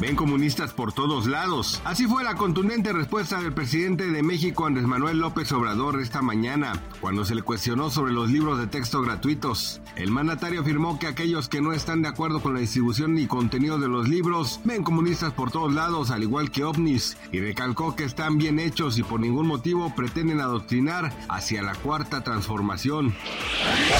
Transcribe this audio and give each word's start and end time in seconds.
Ven 0.00 0.16
comunistas 0.16 0.72
por 0.72 0.92
todos 0.92 1.26
lados. 1.26 1.80
Así 1.84 2.06
fue 2.06 2.24
la 2.24 2.34
contundente 2.34 2.92
respuesta 2.92 3.40
del 3.40 3.52
presidente 3.52 4.10
de 4.10 4.22
México, 4.22 4.66
Andrés 4.66 4.86
Manuel 4.86 5.18
López 5.18 5.52
Obrador, 5.52 6.00
esta 6.00 6.20
mañana, 6.20 6.82
cuando 7.00 7.24
se 7.24 7.34
le 7.34 7.42
cuestionó 7.42 7.90
sobre 7.90 8.12
los 8.12 8.30
libros 8.30 8.58
de 8.58 8.66
texto 8.66 9.02
gratuitos. 9.02 9.80
El 9.96 10.10
mandatario 10.10 10.62
afirmó 10.62 10.98
que 10.98 11.06
aquellos 11.06 11.48
que 11.48 11.60
no 11.60 11.72
están 11.72 12.02
de 12.02 12.08
acuerdo 12.08 12.42
con 12.42 12.54
la 12.54 12.60
distribución 12.60 13.16
y 13.18 13.26
contenido 13.26 13.78
de 13.78 13.88
los 13.88 14.08
libros 14.08 14.60
ven 14.64 14.82
comunistas 14.82 15.32
por 15.32 15.52
todos 15.52 15.72
lados, 15.72 16.10
al 16.10 16.24
igual 16.24 16.50
que 16.50 16.64
ovnis, 16.64 17.16
y 17.30 17.38
recalcó 17.40 17.94
que 17.94 18.04
están 18.04 18.36
bien 18.36 18.58
hechos 18.58 18.98
y 18.98 19.04
por 19.04 19.20
ningún 19.20 19.46
motivo 19.46 19.94
pretenden 19.94 20.40
adoctrinar 20.40 21.12
hacia 21.28 21.62
la 21.62 21.74
cuarta 21.74 22.24
transformación. 22.24 23.14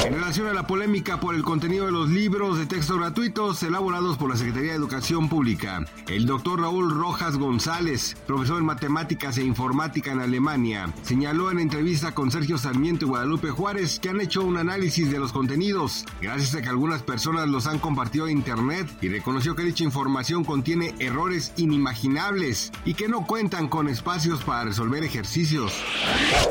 En 0.04 0.14
relación 0.14 0.48
a 0.48 0.54
la 0.54 0.66
polémica 0.66 1.20
por 1.20 1.36
el 1.36 1.42
contenido 1.42 1.86
de 1.86 1.92
los 1.92 2.10
libros 2.10 2.58
de 2.58 2.66
texto 2.66 2.96
gratuitos 2.96 3.62
elaborados 3.62 4.16
por 4.16 4.30
la 4.30 4.36
Secretaría 4.36 4.72
de 4.72 4.78
Educación 4.78 5.28
Pública, 5.28 5.84
el 6.08 6.26
doctor 6.26 6.60
Raúl 6.60 6.90
Rojas 6.90 7.36
González, 7.36 8.16
profesor 8.26 8.58
en 8.58 8.66
matemáticas 8.66 9.38
e 9.38 9.44
informática 9.44 10.12
en 10.12 10.20
Alemania, 10.20 10.92
señaló 11.02 11.50
en 11.50 11.58
entrevista 11.58 12.14
con 12.14 12.30
Sergio 12.30 12.58
Sarmiento 12.58 13.06
y 13.06 13.08
Guadalupe 13.08 13.50
Juárez 13.50 13.98
que 13.98 14.10
han 14.10 14.20
hecho 14.20 14.42
un 14.42 14.56
análisis 14.56 15.10
de 15.10 15.18
los 15.18 15.32
contenidos, 15.32 16.04
gracias 16.20 16.54
a 16.54 16.62
que 16.62 16.68
algunas 16.68 17.02
personas 17.02 17.48
los 17.48 17.66
han 17.66 17.78
compartido 17.78 18.26
a 18.26 18.30
internet 18.30 18.88
y 19.00 19.08
reconoció 19.08 19.56
que 19.56 19.64
dicha 19.64 19.84
información 19.84 20.44
contiene 20.44 20.94
errores 20.98 21.52
inimaginables 21.56 22.72
y 22.84 22.94
que 22.94 23.08
no 23.08 23.26
cuentan 23.26 23.68
con 23.68 23.88
espacios 23.88 24.42
para 24.44 24.64
resolver 24.64 25.04
ejercicios. 25.04 25.72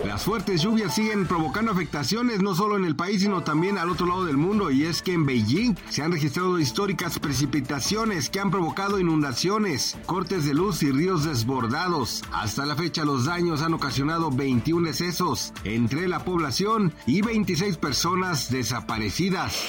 Las 0.06 0.24
fuertes 0.24 0.62
lluvias 0.62 0.96
siguen 0.96 1.28
provocando 1.28 1.72
afectaciones 1.72 2.42
no 2.42 2.56
solo 2.56 2.78
en 2.78 2.86
el 2.86 2.96
país 2.96 3.22
sino 3.22 3.44
también 3.44 3.78
al 3.78 3.90
otro 3.90 4.08
lado 4.08 4.26
del 4.26 4.38
mundo 4.38 4.72
y 4.72 4.84
es 4.84 5.02
que 5.02 5.14
en 5.14 5.26
Beijing 5.26 5.76
se 5.90 6.02
han 6.02 6.12
registrado 6.12 6.60
históricas 6.60 7.20
precipitaciones 7.20 8.30
que 8.30 8.40
han 8.40 8.52
provocado 8.52 9.00
inundaciones 9.24 9.98
cortes 10.06 10.44
de 10.44 10.54
luz 10.54 10.84
y 10.84 10.92
ríos 10.92 11.24
desbordados. 11.24 12.24
Hasta 12.34 12.66
la 12.66 12.76
fecha 12.76 13.06
los 13.06 13.24
daños 13.24 13.62
han 13.62 13.74
ocasionado 13.74 14.30
21 14.30 14.86
decesos 14.86 15.54
entre 15.64 16.10
la 16.10 16.26
población 16.26 16.92
y 17.06 17.22
26 17.22 17.78
personas 17.78 18.52
desaparecidas. 18.52 19.64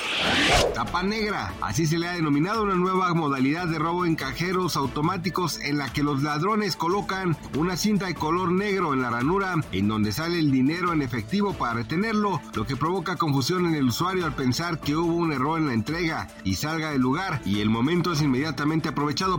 Tapa 0.74 1.04
negra, 1.04 1.54
así 1.60 1.86
se 1.86 1.98
le 1.98 2.08
ha 2.08 2.14
denominado 2.14 2.64
una 2.64 2.74
nueva 2.74 3.14
modalidad 3.14 3.68
de 3.68 3.78
robo 3.78 4.04
en 4.04 4.16
cajeros 4.16 4.76
automáticos 4.76 5.60
en 5.60 5.78
la 5.78 5.92
que 5.92 6.02
los 6.02 6.24
ladrones 6.24 6.74
colocan 6.74 7.36
una 7.56 7.76
cinta 7.76 8.06
de 8.06 8.16
color 8.16 8.50
negro 8.50 8.92
en 8.92 9.02
la 9.02 9.10
ranura 9.10 9.54
en 9.70 9.86
donde 9.86 10.10
sale 10.10 10.40
el 10.40 10.50
dinero 10.50 10.92
en 10.92 11.00
efectivo 11.00 11.54
para 11.54 11.74
retenerlo, 11.74 12.40
lo 12.54 12.66
que 12.66 12.74
provoca 12.74 13.14
confusión 13.14 13.66
en 13.66 13.76
el 13.76 13.84
usuario 13.84 14.26
al 14.26 14.34
pensar 14.34 14.80
que 14.80 14.96
hubo 14.96 15.14
un 15.14 15.32
error 15.32 15.60
en 15.60 15.68
la 15.68 15.74
entrega 15.74 16.26
y 16.42 16.56
salga 16.56 16.90
del 16.90 17.02
lugar 17.02 17.40
y 17.44 17.60
el 17.60 17.70
momento 17.70 18.12
es 18.12 18.20
inmediatamente 18.20 18.88
aprovechado 18.88 19.38